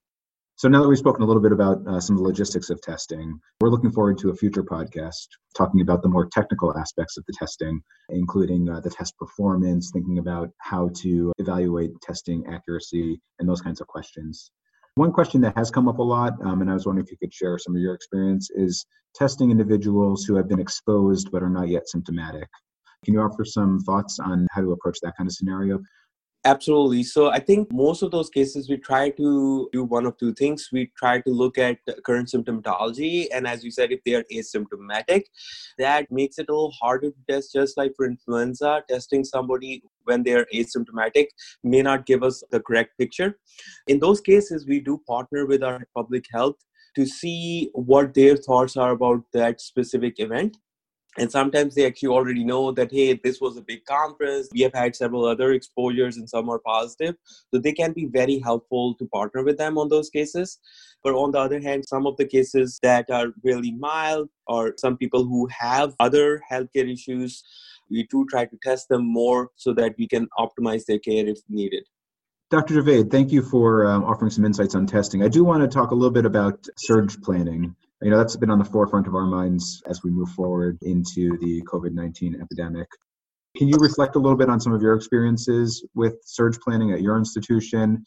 So 0.55 0.69
now 0.69 0.83
that 0.83 0.87
we've 0.87 0.97
spoken 0.97 1.23
a 1.23 1.25
little 1.25 1.41
bit 1.41 1.51
about 1.51 1.85
uh, 1.87 1.99
some 1.99 2.15
of 2.15 2.21
the 2.21 2.27
logistics 2.27 2.69
of 2.69 2.79
testing, 2.79 3.39
we're 3.59 3.69
looking 3.69 3.91
forward 3.91 4.19
to 4.19 4.29
a 4.29 4.35
future 4.35 4.63
podcast 4.63 5.27
talking 5.57 5.81
about 5.81 6.03
the 6.03 6.09
more 6.09 6.27
technical 6.27 6.77
aspects 6.77 7.17
of 7.17 7.25
the 7.25 7.33
testing, 7.33 7.81
including 8.09 8.69
uh, 8.69 8.79
the 8.79 8.89
test 8.89 9.17
performance, 9.17 9.89
thinking 9.91 10.19
about 10.19 10.51
how 10.59 10.89
to 11.01 11.33
evaluate 11.39 11.91
testing 12.01 12.45
accuracy, 12.47 13.19
and 13.39 13.49
those 13.49 13.61
kinds 13.61 13.81
of 13.81 13.87
questions. 13.87 14.51
One 14.95 15.11
question 15.11 15.41
that 15.41 15.57
has 15.57 15.71
come 15.71 15.87
up 15.87 15.97
a 15.97 16.03
lot, 16.03 16.33
um, 16.45 16.61
and 16.61 16.69
I 16.69 16.73
was 16.73 16.85
wondering 16.85 17.05
if 17.05 17.11
you 17.11 17.17
could 17.17 17.33
share 17.33 17.57
some 17.57 17.75
of 17.75 17.81
your 17.81 17.95
experience, 17.95 18.51
is 18.51 18.85
testing 19.15 19.49
individuals 19.49 20.23
who 20.23 20.35
have 20.35 20.47
been 20.47 20.59
exposed 20.59 21.29
but 21.31 21.41
are 21.41 21.49
not 21.49 21.67
yet 21.67 21.89
symptomatic. 21.89 22.47
Can 23.03 23.15
you 23.15 23.21
offer 23.21 23.43
some 23.43 23.79
thoughts 23.79 24.19
on 24.19 24.47
how 24.51 24.61
to 24.61 24.71
approach 24.71 24.99
that 25.01 25.17
kind 25.17 25.27
of 25.27 25.33
scenario? 25.33 25.79
Absolutely. 26.45 27.03
So 27.03 27.29
I 27.29 27.39
think 27.39 27.71
most 27.71 28.01
of 28.01 28.11
those 28.11 28.29
cases 28.29 28.69
we 28.69 28.75
try 28.75 29.09
to 29.11 29.69
do 29.71 29.83
one 29.85 30.05
of 30.05 30.17
two 30.17 30.33
things. 30.33 30.67
We 30.73 30.91
try 30.97 31.21
to 31.21 31.29
look 31.29 31.57
at 31.57 31.77
current 32.05 32.27
symptomatology, 32.27 33.27
and 33.33 33.47
as 33.47 33.63
you 33.63 33.71
said, 33.71 33.93
if 33.93 34.03
they 34.03 34.15
are 34.15 34.25
asymptomatic, 34.29 35.23
that 35.77 36.11
makes 36.11 36.39
it 36.39 36.49
a 36.49 36.51
little 36.51 36.71
harder 36.71 37.11
to 37.11 37.17
test. 37.29 37.53
Just 37.53 37.77
like 37.77 37.93
for 37.95 38.05
influenza, 38.05 38.83
testing 38.89 39.23
somebody 39.23 39.83
when 40.03 40.23
they 40.23 40.33
are 40.33 40.45
asymptomatic 40.53 41.27
may 41.63 41.81
not 41.81 42.05
give 42.05 42.23
us 42.23 42.43
the 42.51 42.59
correct 42.59 42.97
picture. 42.97 43.39
In 43.87 43.99
those 43.99 44.19
cases, 44.19 44.67
we 44.67 44.81
do 44.81 45.01
partner 45.07 45.45
with 45.45 45.63
our 45.63 45.87
public 45.95 46.25
health 46.33 46.57
to 46.97 47.05
see 47.05 47.69
what 47.73 48.13
their 48.13 48.35
thoughts 48.35 48.75
are 48.75 48.91
about 48.91 49.23
that 49.31 49.61
specific 49.61 50.19
event 50.19 50.57
and 51.17 51.31
sometimes 51.31 51.75
they 51.75 51.85
actually 51.85 52.09
already 52.09 52.43
know 52.43 52.71
that 52.71 52.91
hey 52.91 53.13
this 53.23 53.39
was 53.39 53.57
a 53.57 53.61
big 53.61 53.85
conference. 53.85 54.49
We 54.53 54.61
have 54.61 54.73
had 54.73 54.95
several 54.95 55.25
other 55.25 55.53
exposures 55.53 56.17
and 56.17 56.29
some 56.29 56.49
are 56.49 56.59
positive. 56.59 57.15
So 57.53 57.59
they 57.59 57.73
can 57.73 57.93
be 57.93 58.05
very 58.05 58.39
helpful 58.39 58.95
to 58.95 59.05
partner 59.07 59.43
with 59.43 59.57
them 59.57 59.77
on 59.77 59.89
those 59.89 60.09
cases. 60.09 60.59
But 61.03 61.13
on 61.13 61.31
the 61.31 61.39
other 61.39 61.59
hand 61.59 61.85
some 61.87 62.07
of 62.07 62.17
the 62.17 62.25
cases 62.25 62.79
that 62.83 63.09
are 63.09 63.27
really 63.43 63.71
mild 63.71 64.29
or 64.47 64.73
some 64.77 64.97
people 64.97 65.23
who 65.23 65.47
have 65.47 65.93
other 65.99 66.41
healthcare 66.51 66.91
issues. 66.91 67.43
We 67.89 68.07
do 68.09 68.25
try 68.29 68.45
to 68.45 68.57
test 68.63 68.89
them 68.89 69.05
more 69.05 69.49
so 69.55 69.73
that 69.73 69.95
we 69.99 70.07
can 70.07 70.27
optimize 70.39 70.85
their 70.85 70.99
care 70.99 71.27
if 71.27 71.39
needed. 71.49 71.83
Dr. 72.49 72.75
Javaid, 72.75 73.11
thank 73.11 73.31
you 73.31 73.41
for 73.41 73.85
um, 73.85 74.03
offering 74.03 74.31
some 74.31 74.45
insights 74.45 74.75
on 74.75 74.85
testing. 74.85 75.23
I 75.23 75.27
do 75.27 75.43
want 75.43 75.61
to 75.63 75.67
talk 75.67 75.91
a 75.91 75.95
little 75.95 76.11
bit 76.11 76.25
about 76.25 76.67
surge 76.77 77.19
planning 77.21 77.75
you 78.03 78.09
know 78.09 78.17
that's 78.17 78.35
been 78.35 78.49
on 78.49 78.59
the 78.59 78.65
forefront 78.65 79.07
of 79.07 79.15
our 79.15 79.25
minds 79.25 79.81
as 79.87 80.03
we 80.03 80.11
move 80.11 80.29
forward 80.29 80.77
into 80.81 81.37
the 81.37 81.61
covid-19 81.63 82.41
epidemic 82.41 82.87
can 83.57 83.67
you 83.67 83.77
reflect 83.77 84.15
a 84.15 84.19
little 84.19 84.37
bit 84.37 84.49
on 84.49 84.59
some 84.59 84.73
of 84.73 84.81
your 84.81 84.95
experiences 84.95 85.85
with 85.95 86.15
surge 86.25 86.59
planning 86.59 86.91
at 86.91 87.01
your 87.01 87.17
institution 87.17 88.03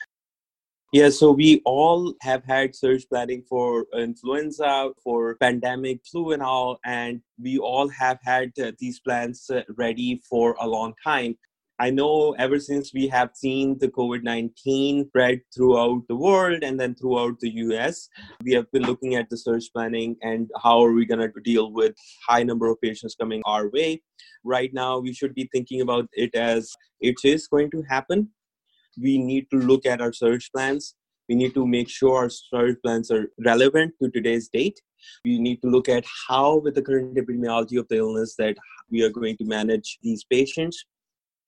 yeah, 0.93 1.11
so 1.11 1.33
we 1.33 1.63
all 1.65 2.15
have 2.23 2.45
had 2.45 2.75
surge 2.75 3.09
planning 3.09 3.43
for 3.43 3.87
influenza, 3.93 4.93
for 5.03 5.35
pandemic 5.35 6.01
flu, 6.11 6.31
and 6.31 6.43
all, 6.43 6.79
and 6.85 7.21
we 7.43 7.59
all 7.59 7.89
have 7.89 8.19
had 8.23 8.53
uh, 8.63 8.71
these 8.79 9.01
plans 9.01 9.51
uh, 9.51 9.63
ready 9.77 10.23
for 10.31 10.57
a 10.61 10.67
long 10.67 10.95
time. 11.03 11.37
I 11.79 11.91
know 11.91 12.35
ever 12.39 12.59
since 12.59 12.95
we 12.95 13.07
have 13.09 13.31
seen 13.35 13.77
the 13.79 13.89
COVID 13.89 14.23
19 14.23 15.09
spread 15.09 15.43
throughout 15.55 16.05
the 16.09 16.17
world 16.17 16.63
and 16.63 16.81
then 16.81 16.95
throughout 16.95 17.39
the 17.41 17.51
US, 17.51 18.09
we 18.43 18.55
have 18.55 18.71
been 18.73 18.85
looking 18.85 19.15
at 19.15 19.29
the 19.29 19.37
surge 19.37 19.71
planning 19.75 20.17
and 20.23 20.51
how 20.63 20.83
are 20.83 20.93
we 20.93 21.05
going 21.05 21.21
to 21.21 21.41
deal 21.43 21.73
with 21.73 21.95
high 22.27 22.43
number 22.43 22.71
of 22.71 22.81
patients 22.81 23.15
coming 23.15 23.43
our 23.45 23.69
way. 23.69 24.03
Right 24.43 24.73
now, 24.73 24.99
we 24.99 25.13
should 25.13 25.35
be 25.35 25.51
thinking 25.53 25.83
about 25.83 26.09
it 26.15 26.35
as 26.35 26.73
it 27.01 27.17
is 27.25 27.47
going 27.47 27.71
to 27.73 27.83
happen. 27.91 28.31
We 28.99 29.19
need 29.19 29.51
to 29.51 29.59
look 29.59 29.85
at 29.85 30.01
our 30.01 30.15
surge 30.15 30.51
plans. 30.53 30.95
We 31.29 31.35
need 31.35 31.53
to 31.55 31.67
make 31.67 31.91
sure 31.91 32.17
our 32.17 32.31
surge 32.31 32.77
plans 32.83 33.11
are 33.11 33.27
relevant 33.45 33.93
to 34.01 34.11
today's 34.11 34.49
date. 34.49 34.81
We 35.27 35.39
need 35.39 35.61
to 35.61 35.69
look 35.69 35.91
at 35.91 36.07
how, 36.27 36.57
with 36.57 36.75
the 36.75 36.81
current 36.81 37.19
epidemiology 37.19 37.79
of 37.79 37.87
the 37.89 37.97
illness, 37.97 38.35
that 38.39 38.57
we 38.91 39.03
are 39.03 39.11
going 39.11 39.37
to 39.37 39.45
manage 39.45 39.99
these 40.03 40.25
patients 40.25 40.83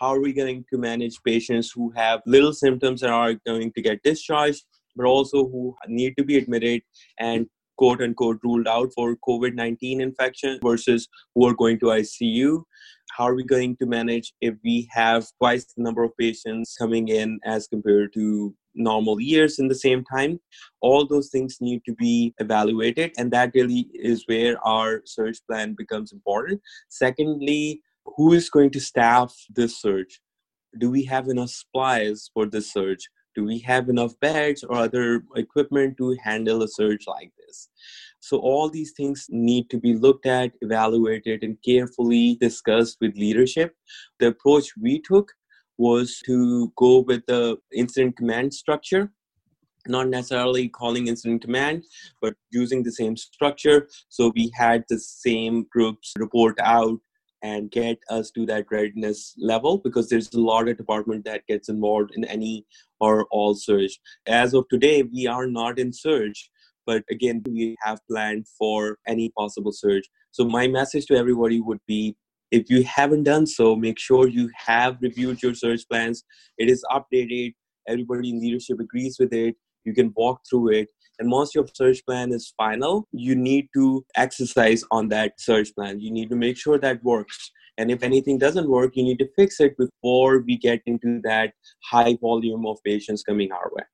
how 0.00 0.08
are 0.08 0.20
we 0.20 0.32
going 0.32 0.64
to 0.72 0.78
manage 0.78 1.22
patients 1.24 1.72
who 1.74 1.92
have 1.96 2.22
little 2.26 2.52
symptoms 2.52 3.02
and 3.02 3.12
are 3.12 3.34
going 3.46 3.72
to 3.72 3.82
get 3.82 4.02
discharged, 4.02 4.64
but 4.96 5.06
also 5.06 5.48
who 5.48 5.74
need 5.86 6.16
to 6.16 6.24
be 6.24 6.38
admitted 6.38 6.82
and 7.18 7.46
quote 7.76 8.00
unquote 8.02 8.38
ruled 8.42 8.68
out 8.68 8.90
for 8.94 9.16
COVID 9.26 9.54
19 9.54 10.00
infection 10.00 10.58
versus 10.62 11.08
who 11.34 11.46
are 11.46 11.54
going 11.54 11.78
to 11.80 11.86
ICU? 11.86 12.62
How 13.16 13.24
are 13.24 13.34
we 13.34 13.44
going 13.44 13.76
to 13.76 13.86
manage 13.86 14.34
if 14.40 14.54
we 14.62 14.88
have 14.92 15.26
twice 15.38 15.64
the 15.64 15.82
number 15.82 16.04
of 16.04 16.16
patients 16.16 16.76
coming 16.78 17.08
in 17.08 17.40
as 17.44 17.66
compared 17.66 18.12
to 18.14 18.54
normal 18.74 19.20
years 19.20 19.58
in 19.58 19.66
the 19.68 19.74
same 19.74 20.04
time? 20.04 20.38
All 20.82 21.06
those 21.06 21.30
things 21.30 21.56
need 21.60 21.82
to 21.86 21.94
be 21.94 22.34
evaluated, 22.38 23.12
and 23.18 23.32
that 23.32 23.52
really 23.54 23.88
is 23.94 24.24
where 24.26 24.62
our 24.64 25.02
surge 25.06 25.40
plan 25.48 25.74
becomes 25.76 26.12
important. 26.12 26.60
Secondly, 26.88 27.80
who 28.16 28.32
is 28.32 28.50
going 28.50 28.70
to 28.70 28.80
staff 28.80 29.34
this 29.50 29.80
surge? 29.80 30.20
Do 30.78 30.90
we 30.90 31.04
have 31.04 31.28
enough 31.28 31.50
supplies 31.50 32.30
for 32.32 32.46
this 32.46 32.72
surge? 32.72 33.08
Do 33.34 33.44
we 33.44 33.58
have 33.60 33.88
enough 33.88 34.18
beds 34.20 34.64
or 34.64 34.76
other 34.76 35.22
equipment 35.36 35.96
to 35.98 36.16
handle 36.22 36.62
a 36.62 36.68
surge 36.68 37.06
like 37.06 37.32
this? 37.38 37.68
So, 38.20 38.38
all 38.38 38.68
these 38.68 38.92
things 38.96 39.26
need 39.28 39.70
to 39.70 39.78
be 39.78 39.94
looked 39.94 40.26
at, 40.26 40.52
evaluated, 40.60 41.44
and 41.44 41.56
carefully 41.64 42.36
discussed 42.40 42.98
with 43.00 43.16
leadership. 43.16 43.74
The 44.18 44.28
approach 44.28 44.72
we 44.80 45.00
took 45.00 45.32
was 45.76 46.20
to 46.26 46.72
go 46.76 47.00
with 47.00 47.24
the 47.26 47.58
incident 47.72 48.16
command 48.16 48.52
structure 48.52 49.12
not 49.88 50.08
necessarily 50.08 50.68
calling 50.68 51.06
incident 51.06 51.42
command, 51.42 51.84
but 52.20 52.34
using 52.50 52.82
the 52.82 52.92
same 52.92 53.16
structure. 53.16 53.88
So 54.08 54.32
we 54.34 54.50
had 54.54 54.84
the 54.88 54.98
same 54.98 55.66
groups 55.70 56.12
report 56.18 56.58
out 56.60 56.98
and 57.42 57.70
get 57.70 57.98
us 58.10 58.30
to 58.32 58.44
that 58.46 58.66
readiness 58.70 59.34
level 59.38 59.78
because 59.78 60.08
there's 60.08 60.32
a 60.32 60.40
lot 60.40 60.68
of 60.68 60.76
department 60.76 61.24
that 61.24 61.46
gets 61.46 61.68
involved 61.68 62.10
in 62.14 62.24
any 62.24 62.66
or 63.00 63.26
all 63.30 63.54
surge. 63.54 64.00
As 64.26 64.54
of 64.54 64.68
today, 64.68 65.02
we 65.02 65.26
are 65.26 65.46
not 65.46 65.78
in 65.78 65.92
surge, 65.92 66.50
but 66.86 67.04
again, 67.10 67.42
we 67.46 67.76
have 67.82 68.00
planned 68.10 68.46
for 68.58 68.98
any 69.06 69.30
possible 69.30 69.72
surge. 69.72 70.08
So 70.30 70.44
my 70.44 70.66
message 70.66 71.06
to 71.06 71.16
everybody 71.16 71.60
would 71.60 71.80
be 71.86 72.16
if 72.50 72.70
you 72.70 72.82
haven't 72.84 73.24
done 73.24 73.46
so, 73.46 73.76
make 73.76 73.98
sure 73.98 74.26
you 74.26 74.50
have 74.56 74.96
reviewed 75.02 75.42
your 75.42 75.54
surge 75.54 75.86
plans. 75.86 76.24
It 76.56 76.70
is 76.70 76.82
updated. 76.90 77.54
Everybody 77.86 78.30
in 78.30 78.40
leadership 78.40 78.80
agrees 78.80 79.18
with 79.18 79.34
it. 79.34 79.54
You 79.84 79.94
can 79.94 80.12
walk 80.16 80.40
through 80.48 80.70
it 80.70 80.88
and 81.18 81.30
once 81.30 81.54
your 81.54 81.66
surge 81.74 82.04
plan 82.04 82.32
is 82.32 82.54
final, 82.56 83.06
you 83.12 83.34
need 83.34 83.68
to 83.74 84.04
exercise 84.16 84.84
on 84.90 85.08
that 85.08 85.40
surge 85.40 85.74
plan. 85.74 86.00
You 86.00 86.12
need 86.12 86.30
to 86.30 86.36
make 86.36 86.56
sure 86.56 86.78
that 86.78 87.02
works. 87.02 87.50
And 87.76 87.90
if 87.90 88.02
anything 88.02 88.38
doesn't 88.38 88.68
work, 88.68 88.96
you 88.96 89.04
need 89.04 89.18
to 89.18 89.28
fix 89.36 89.60
it 89.60 89.76
before 89.76 90.40
we 90.40 90.56
get 90.56 90.80
into 90.86 91.20
that 91.24 91.52
high 91.84 92.16
volume 92.20 92.66
of 92.66 92.78
patients 92.84 93.22
coming 93.22 93.52
our 93.52 93.70
way. 93.72 93.84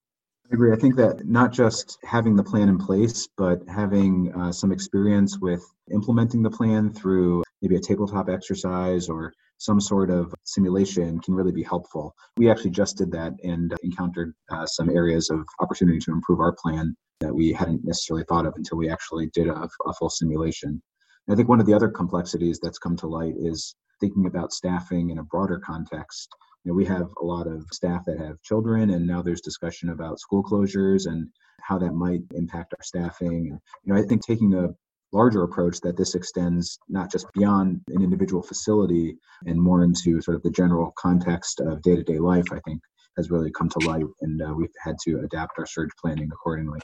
I 0.50 0.54
agree. 0.54 0.72
I 0.72 0.76
think 0.76 0.96
that 0.96 1.26
not 1.26 1.52
just 1.52 1.98
having 2.04 2.36
the 2.36 2.44
plan 2.44 2.68
in 2.68 2.78
place, 2.78 3.26
but 3.36 3.62
having 3.68 4.32
uh, 4.34 4.52
some 4.52 4.72
experience 4.72 5.38
with 5.38 5.62
implementing 5.90 6.42
the 6.42 6.50
plan 6.50 6.92
through 6.92 7.42
maybe 7.62 7.76
a 7.76 7.80
tabletop 7.80 8.28
exercise 8.28 9.08
or 9.08 9.32
some 9.58 9.80
sort 9.80 10.10
of 10.10 10.34
simulation 10.44 11.18
can 11.20 11.34
really 11.34 11.52
be 11.52 11.62
helpful. 11.62 12.14
We 12.36 12.50
actually 12.50 12.70
just 12.70 12.98
did 12.98 13.10
that 13.12 13.32
and 13.42 13.72
encountered 13.82 14.34
uh, 14.50 14.66
some 14.66 14.90
areas 14.90 15.30
of 15.30 15.46
opportunity 15.60 15.98
to 16.00 16.12
improve 16.12 16.40
our 16.40 16.52
plan 16.52 16.94
that 17.20 17.34
we 17.34 17.52
hadn't 17.52 17.84
necessarily 17.84 18.24
thought 18.28 18.46
of 18.46 18.54
until 18.56 18.78
we 18.78 18.90
actually 18.90 19.28
did 19.34 19.48
a, 19.48 19.68
a 19.86 19.92
full 19.94 20.10
simulation. 20.10 20.82
And 21.26 21.34
I 21.34 21.36
think 21.36 21.48
one 21.48 21.60
of 21.60 21.66
the 21.66 21.74
other 21.74 21.88
complexities 21.88 22.58
that's 22.60 22.78
come 22.78 22.96
to 22.98 23.06
light 23.06 23.34
is 23.38 23.74
thinking 24.00 24.26
about 24.26 24.52
staffing 24.52 25.10
in 25.10 25.18
a 25.18 25.24
broader 25.24 25.60
context. 25.64 26.28
You 26.64 26.72
know, 26.72 26.76
we 26.76 26.84
have 26.86 27.08
a 27.20 27.24
lot 27.24 27.46
of 27.46 27.64
staff 27.72 28.04
that 28.06 28.18
have 28.18 28.42
children, 28.42 28.90
and 28.90 29.06
now 29.06 29.22
there's 29.22 29.40
discussion 29.40 29.90
about 29.90 30.20
school 30.20 30.42
closures 30.42 31.06
and 31.06 31.28
how 31.62 31.78
that 31.78 31.92
might 31.92 32.22
impact 32.34 32.74
our 32.74 32.82
staffing. 32.82 33.58
You 33.84 33.92
know, 33.92 33.98
I 33.98 34.02
think 34.02 34.22
taking 34.22 34.54
a 34.54 34.68
larger 35.12 35.44
approach 35.44 35.80
that 35.80 35.96
this 35.96 36.14
extends 36.14 36.78
not 36.88 37.10
just 37.10 37.26
beyond 37.34 37.80
an 37.88 38.02
individual 38.02 38.42
facility 38.42 39.16
and 39.46 39.60
more 39.60 39.84
into 39.84 40.20
sort 40.20 40.36
of 40.36 40.42
the 40.42 40.50
general 40.50 40.92
context 40.98 41.60
of 41.60 41.82
day-to-day 41.82 42.18
life, 42.18 42.46
I 42.50 42.60
think 42.66 42.80
has 43.16 43.30
really 43.30 43.52
come 43.52 43.68
to 43.68 43.86
light, 43.86 44.04
and 44.22 44.42
uh, 44.42 44.52
we've 44.56 44.68
had 44.82 44.96
to 45.04 45.20
adapt 45.20 45.58
our 45.58 45.66
surge 45.66 45.90
planning 46.00 46.28
accordingly. 46.32 46.80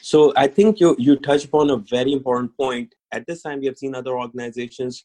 So 0.00 0.32
I 0.36 0.46
think 0.46 0.80
you 0.80 0.94
you 0.98 1.16
touch 1.16 1.44
upon 1.44 1.70
a 1.70 1.76
very 1.76 2.12
important 2.12 2.56
point. 2.56 2.94
at 3.16 3.26
this 3.26 3.42
time 3.42 3.60
we 3.62 3.66
have 3.70 3.78
seen 3.80 3.94
other 3.98 4.14
organizations 4.20 4.96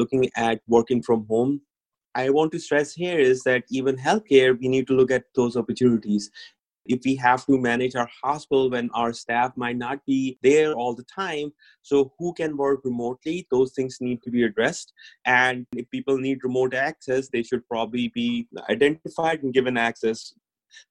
looking 0.00 0.20
at 0.48 0.60
working 0.74 1.00
from 1.06 1.22
home 1.30 1.54
I 2.16 2.30
want 2.30 2.50
to 2.52 2.58
stress 2.58 2.94
here 2.94 3.18
is 3.18 3.42
that 3.42 3.64
even 3.68 3.94
healthcare, 3.94 4.58
we 4.58 4.68
need 4.68 4.86
to 4.86 4.94
look 4.94 5.10
at 5.10 5.24
those 5.34 5.54
opportunities. 5.54 6.30
If 6.86 7.00
we 7.04 7.14
have 7.16 7.44
to 7.44 7.58
manage 7.58 7.94
our 7.94 8.08
hospital 8.22 8.70
when 8.70 8.88
our 8.94 9.12
staff 9.12 9.54
might 9.54 9.76
not 9.76 9.98
be 10.06 10.38
there 10.42 10.72
all 10.72 10.94
the 10.94 11.04
time, 11.04 11.52
so 11.82 12.14
who 12.18 12.32
can 12.32 12.56
work 12.56 12.80
remotely? 12.84 13.46
Those 13.50 13.72
things 13.74 13.98
need 14.00 14.22
to 14.22 14.30
be 14.30 14.44
addressed. 14.44 14.94
And 15.26 15.66
if 15.72 15.90
people 15.90 16.16
need 16.16 16.42
remote 16.42 16.72
access, 16.72 17.28
they 17.28 17.42
should 17.42 17.68
probably 17.68 18.08
be 18.08 18.48
identified 18.70 19.42
and 19.42 19.52
given 19.52 19.76
access. 19.76 20.32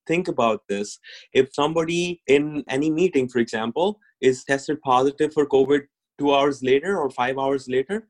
Think 0.07 0.27
about 0.27 0.63
this. 0.67 0.99
If 1.33 1.53
somebody 1.53 2.21
in 2.27 2.63
any 2.69 2.89
meeting, 2.89 3.27
for 3.27 3.39
example, 3.39 3.99
is 4.21 4.43
tested 4.43 4.81
positive 4.81 5.33
for 5.33 5.45
COVID 5.47 5.81
two 6.17 6.33
hours 6.33 6.63
later 6.63 6.97
or 6.97 7.09
five 7.09 7.37
hours 7.37 7.67
later, 7.67 8.07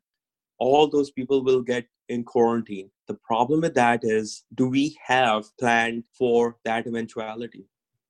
all 0.60 0.88
those 0.88 1.12
people 1.12 1.43
will 1.43 1.62
get 1.62 1.86
in 2.10 2.24
quarantine. 2.24 2.89
The 3.07 3.17
problem 3.24 3.62
with 3.62 3.74
that 3.75 4.01
is 4.03 4.43
do 4.53 4.67
we 4.67 4.98
have 5.05 5.45
planned 5.60 6.03
for 6.17 6.57
that 6.65 6.88
eventuality? 6.88 7.65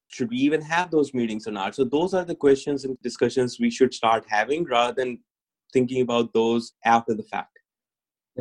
Should 0.08 0.30
we 0.30 0.38
even 0.38 0.62
have 0.62 0.92
those 0.92 1.14
meetings 1.14 1.48
or 1.48 1.52
not? 1.52 1.76
So, 1.76 1.84
those 1.84 2.14
are 2.14 2.24
the 2.24 2.36
questions 2.36 2.86
and 2.86 2.98
discussions 3.02 3.60
we 3.60 3.72
should 3.72 3.94
start 3.94 4.26
having 4.28 4.66
rather 4.66 4.94
than 4.94 5.20
thinking 5.74 6.02
about 6.02 6.34
those 6.34 6.74
after 6.86 7.14
the 7.14 7.24
fact. 7.24 7.60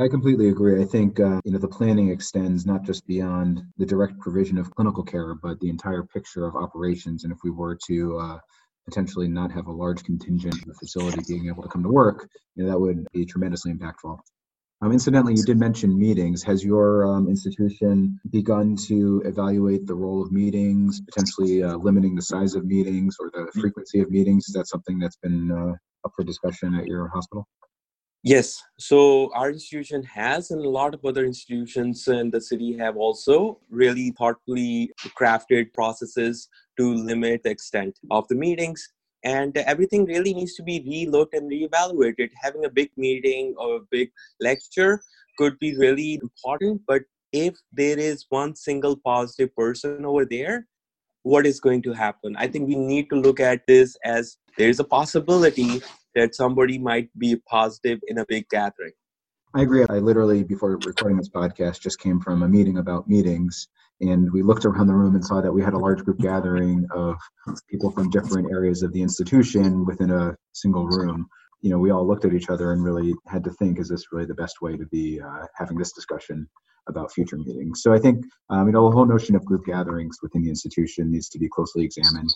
I 0.01 0.09
completely 0.09 0.49
agree. 0.49 0.83
I 0.83 0.87
think 0.87 1.21
uh, 1.21 1.41
you 1.45 1.53
know 1.53 1.59
the 1.59 1.69
planning 1.69 2.11
extends 2.11 2.67
not 2.67 2.83
just 2.83 3.07
beyond 3.07 3.63
the 3.77 3.87
direct 3.87 4.19
provision 4.19 4.59
of 4.59 4.75
clinical 4.75 5.05
care, 5.05 5.35
but 5.35 5.61
the 5.61 5.71
entire 5.71 6.03
picture 6.03 6.47
of 6.47 6.57
operations. 6.57 7.23
And 7.23 7.33
if 7.33 7.39
we 7.45 7.51
were 7.51 7.79
to 7.87 8.19
uh, 8.19 8.39
potentially 8.87 9.29
not 9.29 9.53
have 9.53 9.67
a 9.67 9.73
large 9.73 10.03
contingent 10.03 10.55
of 10.55 10.65
the 10.65 10.75
facility 10.75 11.21
being 11.29 11.47
able 11.47 11.63
to 11.63 11.69
come 11.69 11.85
to 11.85 11.89
work, 11.89 12.29
you 12.57 12.65
know, 12.65 12.71
that 12.71 12.79
would 12.79 13.07
be 13.13 13.25
tremendously 13.25 13.73
impactful. 13.73 14.19
Um, 14.83 14.91
incidentally, 14.91 15.35
you 15.35 15.45
did 15.45 15.59
mention 15.59 15.97
meetings. 15.97 16.43
Has 16.43 16.65
your 16.65 17.07
um, 17.07 17.29
institution 17.29 18.19
begun 18.31 18.77
to 18.89 19.23
evaluate 19.25 19.87
the 19.87 19.95
role 19.95 20.23
of 20.23 20.33
meetings, 20.33 21.01
potentially 21.03 21.63
uh, 21.63 21.77
limiting 21.77 22.17
the 22.17 22.23
size 22.23 22.55
of 22.57 22.65
meetings 22.67 23.17
or 23.21 23.31
the 23.33 23.51
frequency 23.61 24.01
of 24.01 24.11
meetings? 24.11 24.49
Is 24.49 24.55
that 24.55 24.67
something 24.67 24.99
that's 24.99 25.17
been 25.17 25.53
uh, 25.53 25.73
up 26.05 26.13
for 26.17 26.25
discussion 26.25 26.75
at 26.75 26.87
your 26.87 27.09
hospital? 27.09 27.47
Yes. 28.27 28.59
So 28.79 29.31
our 29.35 29.51
institution 29.51 30.03
has, 30.05 30.51
and 30.51 30.65
a 30.65 30.69
lot 30.69 30.95
of 30.95 31.05
other 31.05 31.27
institutions 31.27 32.09
in 32.09 32.31
the 32.31 32.41
city 32.41 32.75
have 32.79 32.97
also 32.97 33.61
really 33.69 34.13
thoughtfully 34.13 34.93
crafted 35.21 35.75
processes 35.75 36.49
to 36.79 36.95
limit 36.95 37.43
the 37.43 37.51
extent 37.51 37.99
of 38.11 38.27
the 38.29 38.35
meetings. 38.35 38.89
And 39.25 39.55
everything 39.59 40.07
really 40.07 40.33
needs 40.33 40.55
to 40.55 40.63
be 40.63 40.81
relooked 40.81 41.35
and 41.35 41.51
reevaluated. 41.51 42.31
Having 42.43 42.65
a 42.65 42.71
big 42.71 42.91
meeting 42.97 43.55
or 43.59 43.77
a 43.77 43.87
big 43.91 44.11
lecture 44.41 45.03
could 45.37 45.59
be 45.59 45.77
really 45.77 46.19
important 46.23 46.81
but 46.87 47.03
if 47.33 47.57
there 47.73 47.99
is 47.99 48.25
one 48.29 48.55
single 48.55 48.97
positive 48.97 49.55
person 49.57 50.05
over 50.05 50.25
there 50.25 50.67
what 51.25 51.47
is 51.47 51.59
going 51.59 51.83
to 51.83 51.93
happen? 51.93 52.37
I 52.37 52.47
think 52.47 52.69
we 52.69 52.77
need 52.77 53.09
to 53.09 53.17
look 53.17 53.41
at 53.41 53.67
this 53.67 53.97
as 54.05 54.37
there's 54.59 54.79
a 54.79 54.85
possibility 54.85 55.81
that 56.15 56.35
somebody 56.35 56.79
might 56.79 57.09
be 57.19 57.37
positive 57.49 58.01
in 58.07 58.19
a 58.19 58.25
big 58.27 58.49
gathering. 58.49 58.93
I 59.57 59.63
agree. 59.63 59.85
I 59.89 59.99
literally 59.99 60.43
before 60.43 60.79
recording 60.85 61.17
this 61.17 61.29
podcast 61.29 61.81
just 61.81 62.01
came 62.01 62.21
from 62.21 62.43
a 62.43 62.49
meeting 62.49 62.79
about 62.79 63.09
meetings 63.09 63.69
and 64.01 64.33
we 64.33 64.43
looked 64.43 64.65
around 64.65 64.89
the 64.89 64.95
room 64.95 65.15
and 65.15 65.25
saw 65.25 65.41
that 65.41 65.53
we 65.53 65.63
had 65.63 65.75
a 65.75 65.79
large 65.79 66.05
group 66.05 66.19
gathering 66.19 66.85
of 66.93 67.17
people 67.71 67.93
from 67.93 68.11
different 68.11 68.51
areas 68.51 68.83
of 68.83 68.93
the 68.93 69.01
institution 69.01 69.85
within 69.87 70.11
a 70.11 70.37
single 70.53 70.89
room. 70.89 71.29
You 71.61 71.71
know 71.71 71.79
we 71.79 71.91
all 71.91 72.07
looked 72.07 72.25
at 72.25 72.35
each 72.35 72.51
other 72.51 72.73
and 72.73 72.83
really 72.83 73.15
had 73.29 73.45
to 73.45 73.51
think 73.53 73.79
is 73.79 73.89
this 73.89 74.13
really 74.13 74.27
the 74.27 74.35
best 74.35 74.61
way 74.61 74.77
to 74.77 74.87
be 74.87 75.21
uh, 75.21 75.47
having 75.57 75.79
this 75.79 75.93
discussion 75.93 76.49
about 76.89 77.13
future 77.13 77.39
meetings? 77.39 77.81
So 77.83 77.95
i 77.95 77.99
think 77.99 78.25
um, 78.51 78.67
you 78.67 78.73
know 78.73 78.89
the 78.89 78.95
whole 78.97 79.07
notion 79.07 79.37
of 79.37 79.45
group 79.45 79.65
gatherings 79.67 80.19
within 80.21 80.43
the 80.43 80.51
institution 80.51 81.13
needs 81.13 81.29
to 81.29 81.39
be 81.39 81.49
closely 81.49 81.85
examined 81.85 82.31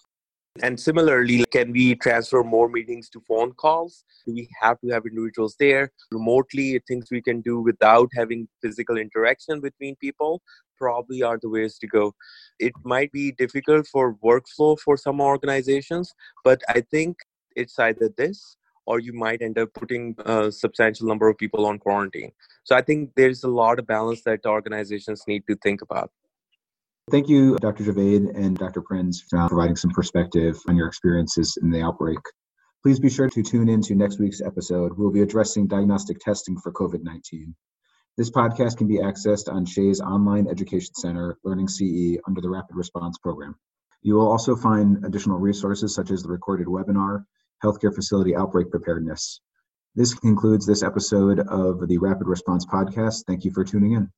and 0.62 0.78
similarly, 0.78 1.44
can 1.50 1.72
we 1.72 1.94
transfer 1.94 2.42
more 2.42 2.68
meetings 2.68 3.08
to 3.11 3.20
phone 3.20 3.52
calls? 3.52 4.04
Do 4.26 4.34
we 4.34 4.48
have 4.61 4.80
to 4.80 4.88
have 4.88 5.04
individuals 5.06 5.56
there? 5.58 5.92
Remotely, 6.11 6.80
things 6.88 7.08
we 7.11 7.22
can 7.22 7.40
do 7.40 7.61
without 7.61 8.08
having 8.14 8.48
physical 8.62 8.96
interaction 8.96 9.61
between 9.61 9.96
people 9.96 10.42
probably 10.76 11.22
are 11.22 11.38
the 11.40 11.48
ways 11.48 11.78
to 11.78 11.87
go. 11.87 12.14
It 12.58 12.72
might 12.84 13.12
be 13.12 13.32
difficult 13.32 13.87
for 13.87 14.14
workflow 14.16 14.78
for 14.78 14.96
some 14.96 15.20
organizations, 15.20 16.14
but 16.44 16.61
I 16.68 16.80
think 16.80 17.18
it's 17.56 17.78
either 17.78 18.11
this 18.16 18.56
or 18.87 19.00
you 19.00 19.12
might 19.12 19.42
end 19.42 19.58
up 19.58 19.72
putting 19.74 20.14
a 20.24 20.50
substantial 20.50 21.06
number 21.06 21.28
of 21.28 21.37
people 21.37 21.66
on 21.66 21.78
quarantine. 21.78 22.32
So 22.64 22.74
I 22.74 22.82
think 22.82 23.11
there's 23.16 23.44
a 23.44 23.48
lot 23.48 23.78
of 23.78 23.87
balance 23.87 24.22
that 24.22 24.46
organizations 24.46 25.24
need 25.28 25.44
to 25.48 25.56
think 25.56 25.82
about. 25.82 26.11
Thank 27.11 27.29
you, 27.29 27.57
Dr. 27.57 27.85
Javaid 27.85 28.37
and 28.37 28.57
Dr. 28.57 28.83
Prins, 28.83 29.23
for 29.31 29.49
providing 29.49 29.77
some 29.77 29.90
perspective 29.90 30.59
on 30.68 30.77
your 30.77 30.88
experiences 30.88 31.57
in 31.62 31.71
the 31.71 31.81
outbreak. 31.81 32.18
Please 32.83 33.01
be 33.01 33.09
sure 33.09 33.31
to 33.31 33.42
tune 33.42 33.68
in 33.68 33.81
to 33.83 33.94
next 33.94 34.18
week's 34.18 34.42
episode. 34.42 34.92
We'll 34.97 35.11
be 35.11 35.23
addressing 35.23 35.66
diagnostic 35.68 36.18
testing 36.21 36.59
for 36.59 36.71
COVID 36.71 37.03
19. 37.03 37.55
This 38.18 38.31
podcast 38.31 38.77
can 38.77 38.88
be 38.88 38.99
accessed 38.99 39.51
on 39.51 39.64
SHEA's 39.64 40.01
online 40.01 40.49
education 40.49 40.94
center, 40.94 41.38
Learning 41.44 41.66
CE, 41.66 42.18
under 42.27 42.42
the 42.42 42.51
Rapid 42.51 42.77
Response 42.77 43.16
Program. 43.16 43.55
You 44.03 44.14
will 44.14 44.31
also 44.31 44.55
find 44.55 45.05
additional 45.05 45.38
resources 45.38 45.94
such 45.94 46.11
as 46.11 46.23
the 46.23 46.29
recorded 46.29 46.66
webinar, 46.66 47.25
Healthcare 47.64 47.94
Facility 47.94 48.37
Outbreak 48.37 48.71
Preparedness. 48.71 49.40
This 49.94 50.12
concludes 50.12 50.66
this 50.66 50.83
episode 50.83 51.40
of 51.40 51.88
the 51.88 51.99
Rapid 51.99 52.27
Response 52.29 52.66
Podcast. 52.66 53.25
Thank 53.27 53.44
you 53.44 53.51
for 53.51 53.64
tuning 53.64 53.92
in. 53.92 54.11